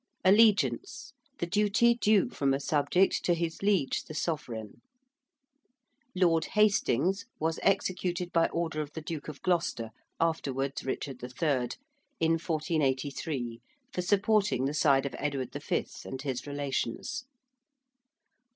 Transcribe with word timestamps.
~Allegiance~: 0.25 1.13
the 1.37 1.45
duty 1.45 1.93
due 1.93 2.27
from 2.31 2.55
a 2.55 2.59
subject 2.59 3.23
to 3.23 3.35
his 3.35 3.61
liege 3.61 4.05
the 4.05 4.15
sovereign. 4.15 4.81
~Lord 6.15 6.45
Hastings~ 6.55 7.25
was 7.39 7.59
executed 7.61 8.31
by 8.33 8.47
order 8.47 8.81
of 8.81 8.93
the 8.93 9.01
Duke 9.03 9.27
of 9.27 9.43
Gloucester, 9.43 9.91
afterwards 10.19 10.83
Richard 10.83 11.21
III., 11.23 11.69
in 12.19 12.31
1483 12.39 13.61
for 13.93 14.01
supporting 14.01 14.65
the 14.65 14.73
side 14.73 15.05
of 15.05 15.13
Edward 15.19 15.53
V. 15.53 15.85
and 16.05 16.19
his 16.23 16.47
relations. 16.47 17.25